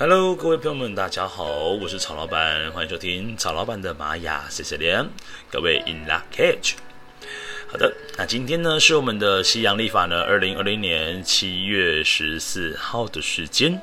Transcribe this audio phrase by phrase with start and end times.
[0.00, 5.06] Hello，各位朋友们，大家好，我是曹老板，欢迎收听曹老板的玛雅 C C 连。
[5.50, 6.72] 各位 In Lak'ech。
[7.70, 13.78] 好的，那今天呢是我们的西洋历法呢，二零二零年七月十四号的时间。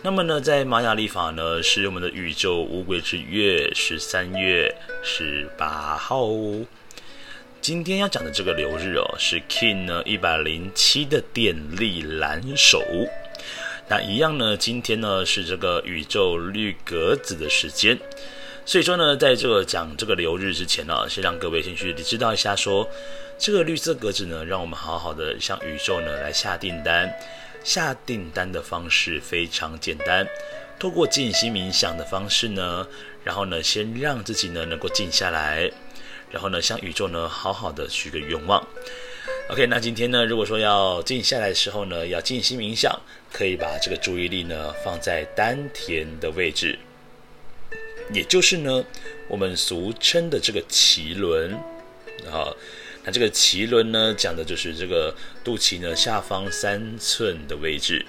[0.00, 6.26] 那么呢，在玛雅历法呢，是我们的宇宙乌龟之月十三月十八号。
[7.60, 12.82] 今天要讲的这个流日哦，是 King 呢一百零七的电力蓝手。
[13.88, 17.98] 那一样呢，今天呢是这个宇宙绿格子的时间。
[18.64, 22.90] 所以说呢，在这个讲这个流日之前呢、先让各位先去知道一下说，说
[23.38, 27.14] 这个绿色格子呢，让我们好好的向宇宙呢来下订单。
[27.62, 30.26] 下订单的方式非常简单，
[30.78, 32.86] 透过静心冥想的方式呢，
[33.22, 35.70] 然后呢，先让自己呢能够静下来，
[36.30, 38.66] 然后呢，向宇宙呢好好的许个愿望。
[39.48, 42.98] OK，那今天呢，如果说要静下来的时候呢，要静心冥想，
[43.30, 46.78] 可以把这个注意力呢放在丹田的位置，
[48.10, 48.82] 也就是呢
[49.28, 51.58] 我们俗称的这个脐轮，
[52.30, 52.56] 好。
[53.04, 58.02] 那这个脐轮呢，讲的就是这个肚脐呢下方三寸的位置。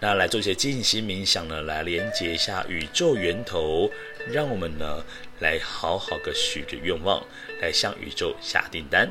[0.00, 3.90] 那来做一些静心冥想呢，来连接一下宇宙源头，
[4.30, 5.02] 让我们呢
[5.40, 7.26] 来好好的许个愿望，
[7.62, 9.10] 来向宇宙下订单。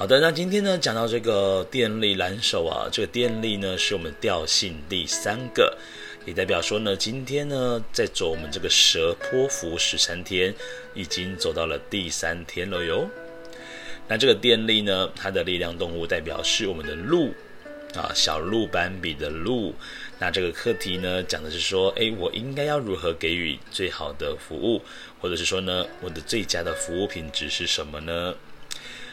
[0.00, 5.76] 好的，那今天呢讲到这个电力蓝手啊，这个电力呢是我们调性第三个。
[6.24, 10.54] 也代表说呢，今天呢，在走我们这个蛇波符十三天，
[10.94, 13.10] 已经走到了第三天了哟。
[14.08, 17.34] 那这个电力呢，它的力量动物代表是我们的鹿
[17.94, 19.74] 啊，小鹿斑比的鹿。
[20.18, 24.80] 那这个课题呢，讲的是说，诶，我应该要如何给予最好的服务，
[25.20, 28.34] 或者是说呢，我的最佳的服务品质是什么呢？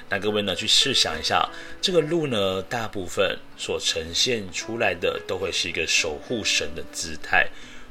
[0.09, 1.49] 那各位呢，去试想一下，
[1.81, 7.47] 这个鹿呢，大部分所呈现出来的都会是一个守护神的姿态。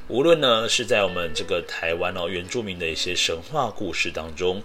[0.07, 4.63] 无论呢是在我们这个台湾哦原住民的一些神话故事当中，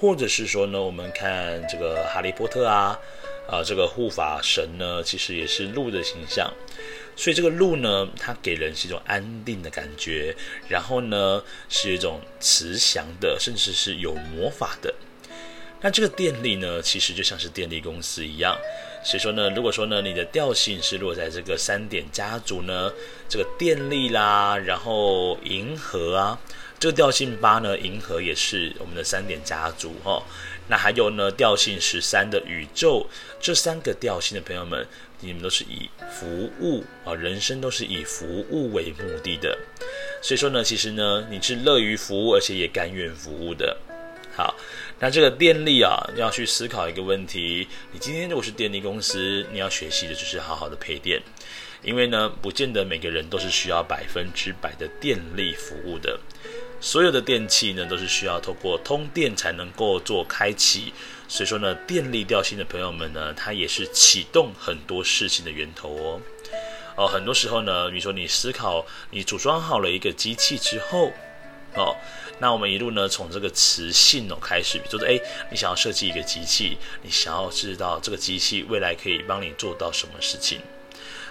[0.00, 2.98] 或者是说呢，我们看这个哈利波特啊，
[3.48, 6.52] 啊这个护法神呢，其实也是鹿的形象。
[7.14, 10.34] 所以这个鹿呢，它给人是一种安定的感觉，
[10.68, 14.92] 然后呢是一种慈祥的，甚至是有魔法的。
[15.80, 18.58] 那这个电力呢，其实就像是电力公司一样。
[19.04, 22.92] 所以说呢，如果说呢，你的调性是落在这个三点家族呢，
[23.28, 26.38] 这个电力啦，然后银河啊，
[26.80, 30.22] 这个调性八呢，银河也是我们的三点家族哦。
[30.66, 33.06] 那还有呢，调性十三的宇宙，
[33.40, 34.84] 这三个调性的朋友们，
[35.20, 39.56] 你们都是以服务啊，人生都是以服务为目的的。
[40.20, 43.78] 所以说呢，其实呢，你是乐于服务，而且也甘愿服务的。
[44.38, 44.54] 好，
[45.00, 51.20] 那这个电力啊，要去思考一个问题：你今天如果是电力公司，你要学习的就是好好的配电，
[51.82, 56.20] 因为呢，不见得每个人都是需要百分之百的电力服务的。
[56.80, 60.92] 所有的电器呢，都是需要透过通电才能够做开启。
[61.26, 66.20] 所以说呢，电力调性的朋友们呢，它也是启动很多事情的源头哦。
[66.94, 71.12] 哦，很多时候呢，比如说你思考，你组装好了一个机器之后。
[71.74, 71.94] 哦，
[72.40, 80.60] 那我们一路呢，从这个磁性哦开始，比如说，哎，你想要设计一个机器，你想要知道这个机器未来可以帮你做到什么事情。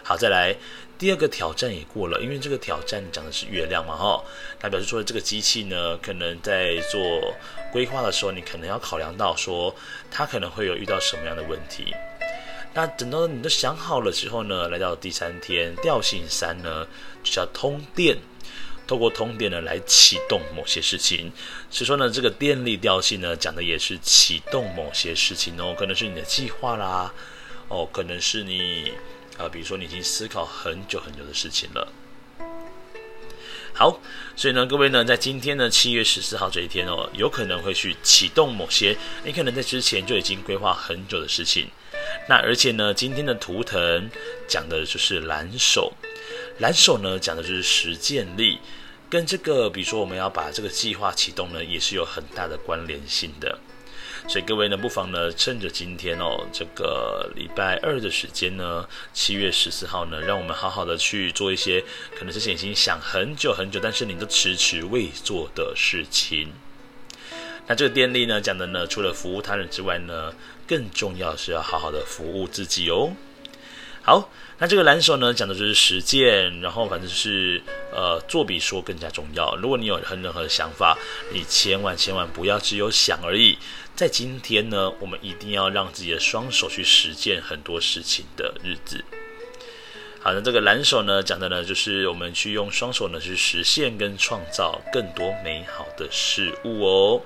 [0.04, 0.56] 好，再来
[0.98, 4.26] 第二个挑战也过了，因为这个挑战讲的是月亮嘛，哈、哦，
[4.62, 7.34] 那表示说这个机器呢，可能在做
[7.72, 9.74] 规划的时候，你可能要考量到说，
[10.12, 11.94] 它可能会有遇到什么样的问题。
[12.74, 16.86] 那等到你都想好了之后呢，来到第三天，调性三呢，
[17.24, 18.18] 就叫通电。
[18.88, 21.32] 透过通电呢来启动某些事情，
[21.70, 27.14] 所以说呢，这个电力调性呢讲的也是启动某些事情哦，可能是你的计划啦，
[27.68, 28.94] 哦，可能是你
[29.38, 31.88] 啊、比如说你已经思考很久很久的事情了。
[33.74, 34.00] 好，
[34.36, 41.68] 所以呢，各位呢，在今天呢七月十四号这一天哦，有可能会去启动某些你可能在之前就已经规划很久的事情。
[42.28, 44.10] 那而且呢，今天的图腾
[44.48, 45.94] 讲的就是蓝手。
[46.60, 48.60] 蓝手呢，讲的就是实践力，
[49.10, 53.60] 跟这个，比如说我们要把这个计划启动呢，也是有很大的关联性的。
[54.28, 61.82] 所以各位呢，不妨呢，趁着今天哦，这个礼拜二的时间呢，七月十四号呢，让我们好好的去做一些
[62.18, 66.52] 可能之前已经想很久很久，但是你都迟迟未做的事情。
[67.68, 70.34] 那这个电力呢，讲的呢，除了服务他人之外呢，
[70.68, 73.12] 更重要是要好好的服务自己哦。
[74.08, 77.62] 好，那这个蓝手呢，讲的就是实践，然后反正是
[77.92, 79.54] 呃做比说更加重要。
[79.58, 80.98] 如果你有很任何的想法，
[81.34, 83.58] 你千万千万不要只有想而已。
[83.98, 89.04] 在今天呢，我们一定要让自己的双手去实践很多事情的日子。
[90.22, 97.22] 好的，这个蓝手呢，讲的呢，就是我们去用双手呢去实现跟创造更多美好的事物哦。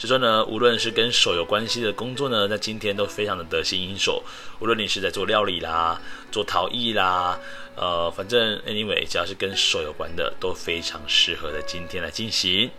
[0.00, 4.22] 就说呢，无论是跟手有关系的工作呢，在今天都非常的得心应手。
[4.58, 6.00] 无论你是在做料理啦、
[6.32, 7.38] 做陶艺啦，
[7.76, 12.70] 呃，反正 anyway，只要是跟手有关的，都非常适合在今天来进行。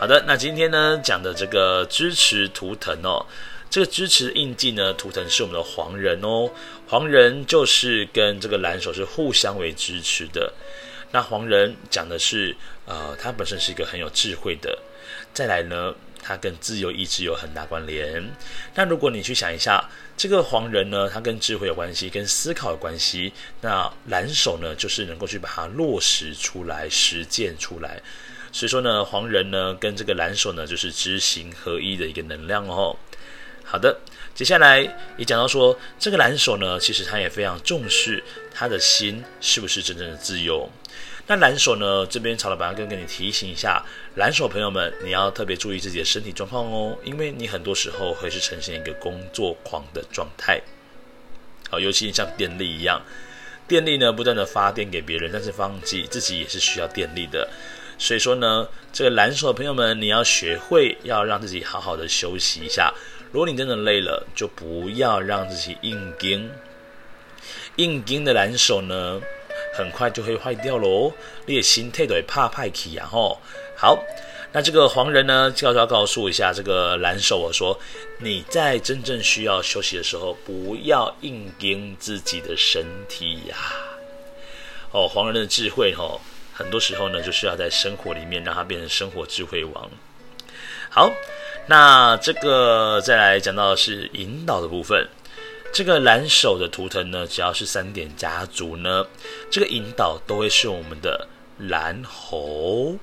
[0.00, 3.24] 好的，那今天呢讲的这个支持图腾哦，
[3.70, 6.50] 这个支持印记呢，图腾是我们的黄人哦，
[6.88, 10.52] 黄人就是跟这个蓝手是互相为支持的。
[11.12, 12.56] 那黄人讲的是，
[12.86, 14.76] 呃，他本身是一个很有智慧的。
[15.32, 18.22] 再来呢，它跟自由意志有很大关联。
[18.74, 23.32] 那如果你去想一下，这个黄人呢，它跟智慧有关系，跟思考有关系。
[23.60, 28.00] 那蓝手呢，就是能够去把它落实出来、实践出来。
[28.52, 32.94] 所以说呢，黄人呢跟这个蓝手呢，就是知行合一的一个能量哦。
[33.64, 33.98] 好的，
[34.34, 34.80] 接下来
[35.16, 38.22] 也讲到说，这个蓝手呢，其实他也非常重视
[38.52, 40.70] 他的心是不是真正的自由。
[41.26, 42.04] 那蓝手呢？
[42.06, 43.82] 这边曹老板要跟跟你提醒一下，
[44.16, 50.60] 蓝手朋友们，你要特别注意自己的身体状况哦，因为你很多时候会是呈现一个工作狂的状态。
[51.70, 53.00] 好，尤其像电力一样，
[53.68, 57.48] 电力呢不断的发电给别人，但是忘记自己也是需要电力的。
[57.98, 62.92] 所以说呢，这个蓝手的朋友们，你要学会要让自己好好的休息一下。
[63.30, 66.50] 如果你真的累了，就不要让自己硬撑。
[67.76, 69.20] 硬撑的蓝手呢，
[69.72, 71.12] 很快就会坏掉喽，
[71.46, 73.38] 你的心态都会怕派气呀吼。
[73.76, 73.98] 好，
[74.52, 77.78] 那这个黄人呢，悄悄告诉一下这个蓝手，我说
[78.18, 83.56] 你在真正需要休息的时候，不要硬盯自己的身体呀。
[84.92, 86.20] 哦，黄人的智慧吼，
[86.52, 89.90] 很多时候呢，就是要在生活里面让它变成生活智慧王。
[90.90, 91.10] 好，
[91.66, 95.08] 那这个再来讲到的是引导的部分。
[95.72, 99.06] 这个蓝手的图腾呢，只要是三点家族呢，
[99.50, 101.26] 这个引导都会是我们的
[101.58, 102.94] 蓝猴。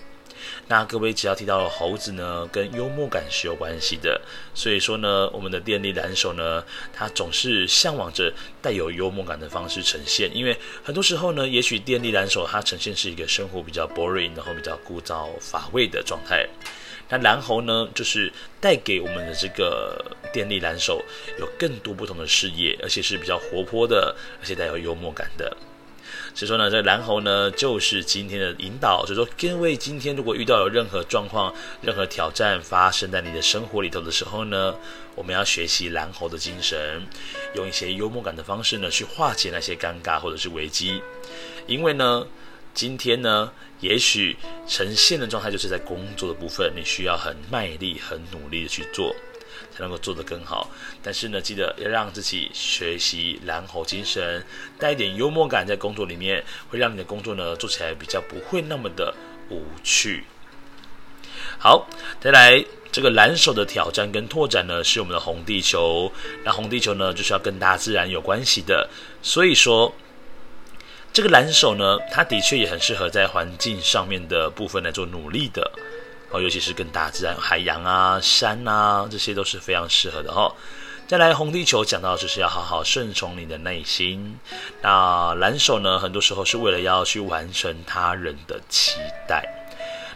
[0.68, 4.21] 那各位只要提到了猴子呢，跟幽默感是有关系的。
[4.54, 6.63] 所以说呢，我们的电力蓝手呢，
[6.94, 8.31] 他总是向往着
[8.62, 10.30] 带有幽默感的方式呈现。
[10.31, 16.48] 因为很多时候呢，也许电力蓝手它呈现是一个生活比较 boring，然后比较枯燥乏味的状态。
[17.09, 21.03] 那蓝猴呢，就是带给我们的这个电力蓝手
[21.39, 25.57] 有更多不同的视野，而且是比较活泼的，而且带有幽默感的。
[26.33, 29.03] 所以说呢，这蓝猴呢，就是今天的引导。
[29.06, 34.75] 所以说，各位今天如果遇到有任何状况、任何挑战发生在你的生活里头的时候呢，
[35.15, 37.01] 我们要学习蓝猴的精神，
[37.55, 41.01] 用一些幽默感的方式呢，去化解那些尴尬或者是危机。
[41.67, 42.25] 因为呢，
[42.79, 49.13] 今天呢，也许呈现的状态就是在工作的部分，你需要很卖力、很努力的去做，
[49.69, 50.71] 才能够做得更好。
[51.03, 54.45] 但是呢，记得要让自己学习蓝猴精神，
[54.77, 59.13] 带一点幽默感在工作里面，会让你的工作呢做起来比较不会那么的
[59.50, 60.24] 无趣。
[61.57, 61.86] 好，
[62.21, 66.09] 再来这个蓝手的挑战跟拓展呢，是我们的红地球。
[66.45, 68.89] 那红地球呢，就是要跟大自然有关系的，
[69.21, 69.93] 所以说。
[71.19, 75.69] 这个蓝手呢，它的确也很适合在环境上面的部分来做努力的，
[76.29, 80.55] 哦，尤其是跟大自然、海洋啊、山啊，这些都是非常适合的、哦。
[81.09, 84.39] 再来红地球讲到就是要好好顺从你的内心。
[84.81, 88.95] 那蓝手呢，很多时候是为了要去完成他人的期
[89.27, 89.43] 待。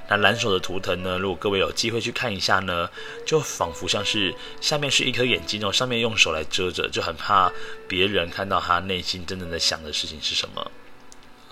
[0.07, 2.89] 那蓝手的图腾呢，如果各位有机会去看一下呢，
[3.25, 7.51] 就仿佛像是下面是一颗眼睛哦，上面用手来遮着，就很怕
[7.89, 10.72] 别人看到他内心真正在想的事情是什么。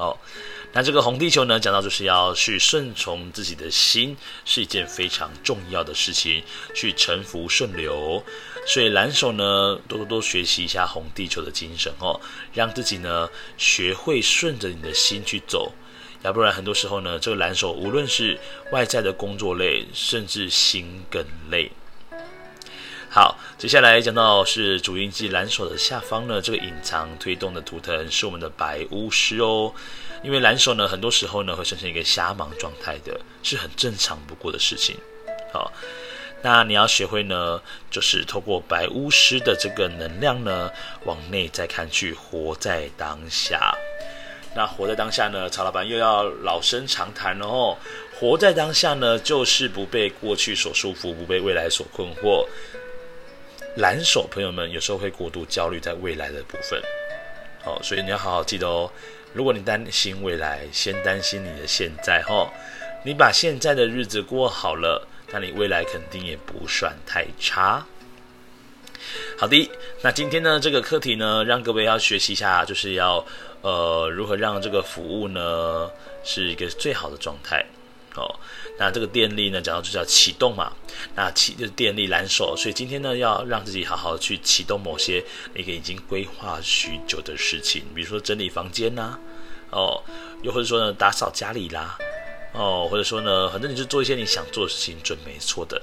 [0.02, 0.18] 哦，
[0.74, 6.44] 那这个红地球呢，讲到就是要去顺从自己的心，是一件非常重要的事情，
[6.74, 8.24] 去臣服顺流。
[8.66, 12.20] 所以蓝手呢，多多多学习一下红地球的精神哦，
[12.52, 15.72] 让自己呢学会顺着你的心去走，
[16.24, 18.40] 要不然很多时候呢，这个蓝手无论是
[18.72, 21.72] 外在的工作累，甚至心更累。
[23.14, 29.74] 好，接下来讲到是主印记蓝手的下方呢，这个隐藏推动的图腾是我们的白巫师哦。
[30.24, 34.96] 因为蓝手呢，很多时候呢会呈现一个瞎忙状态的，是很正常不过的事情。
[35.52, 35.74] 好，
[36.42, 40.72] 那你要学会呢，就是透过白巫师的这个能量呢，
[41.04, 43.76] 往内在看去，活在当下。
[44.56, 47.78] 那活在当下呢，曹老板又要老生常谈了哦。
[48.18, 52.48] 活在当下呢，就是不被过去所束缚，不被未来所困惑。
[53.76, 56.82] 蓝手朋友们有时候会过度焦虑在未来的部分，
[57.64, 58.92] 好、哦，所以你要好好记得哦。
[59.34, 62.50] 如果你担心未来，先担心你的现在哈、哦。
[63.04, 67.86] 你把现在的日子过好了，那你未来肯定也不算太差。
[69.38, 73.26] 好的，那今天呢这个课题呢，让各位要学习一下，就是要
[73.62, 75.90] 呃如何让这个服务呢
[76.24, 77.66] 是一个最好的状态
[78.16, 78.40] 哦。
[78.78, 80.72] 那这个电力呢，讲到就叫启动嘛，
[81.16, 89.18] 那启就是电力蓝手，所以今天呢要让自己好好去启动某些那个已经规划许久的事情，比如说整理房间呐、
[89.70, 90.02] 哦，
[90.42, 91.98] 又或者说呢打扫家里啦，
[92.54, 95.82] 哦，或者说呢，反正你就做一些你想做的事情，准没错的。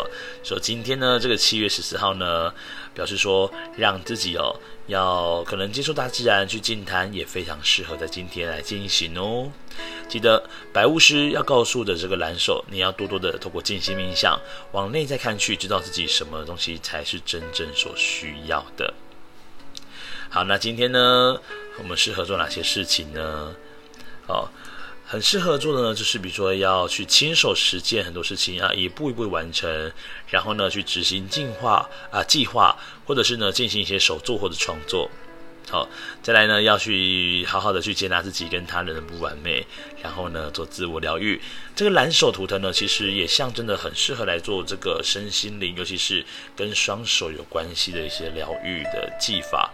[0.00, 0.06] 哦，
[0.42, 2.52] 说今天呢，这个七月十四号呢，
[2.94, 9.50] 表示说让自己哦，要可能接触大自然去净滩，也非常适合在今天来进行哦。
[10.08, 10.42] 记得
[10.72, 14.40] 白巫师要告诉的这个蓝手，你要多多的透过静心冥想，
[14.72, 18.92] 往内在看去，知道自己什么东西才是真正所需要的。
[20.28, 21.40] 好，那今天呢，
[21.78, 23.54] 我们适合做哪些事情呢？
[24.26, 24.48] 哦。
[25.10, 29.90] 很适合做的呢，就是比如说要去亲手实践很多事情啊，一步一步完成，
[30.28, 35.10] 然后呢去执行进化啊计划，或者是呢进行一些手作或者创作。
[35.68, 35.88] 好，
[36.22, 39.66] 再来呢要去好好的去接纳自己跟他人的不完美，
[40.00, 41.40] 然后呢做自我疗愈。
[41.74, 46.24] 这个蓝手图腾呢，其实也象征的很适合来做这个身心灵，尤其是
[46.54, 49.72] 跟双手有关系的一些疗愈的技法。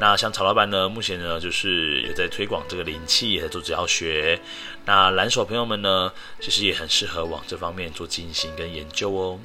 [0.00, 4.40] 那像曹老板呢，目前呢就是也在推广这个灵气，也在做教学。
[4.84, 9.38] 那蓝手朋友们呢，其实也很适合往这方面做进行跟研究哦。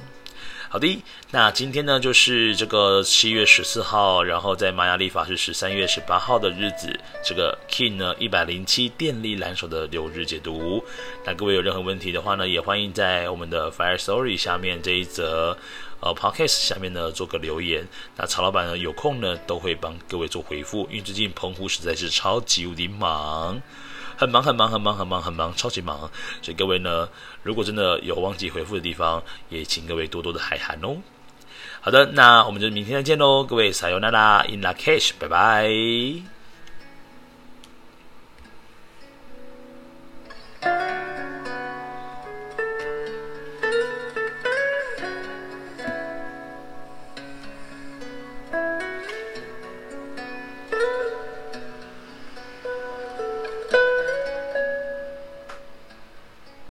[0.72, 10.80] 好的，那今天呢就是这个七月十四号，然后在玛雅历法是十三月十八号的日子，这个 King 呢一百零七电力蓝手的流日解读。
[11.26, 15.58] 那各位有任何问题的话呢，也欢迎在我们的 Fire Story 下面这一则。
[16.02, 17.86] 呃，Podcast 下面呢做个留言，
[18.16, 23.60] 那曹老板呢有空呢都会帮各位做回复，因为最近澎湖实在是超级无敌忙，
[24.20, 25.98] 很忙很忙很忙很忙很忙，超级忙，
[26.42, 27.08] 所以各位呢
[27.42, 30.98] 如果真的有忘记回复的地方，也请各位多多的海涵哦。
[31.80, 36.39] 好的，那我们就明天再见喽，各位撒由那拉，In Lak'ech，拜拜。